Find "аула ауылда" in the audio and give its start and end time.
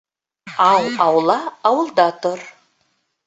1.05-2.07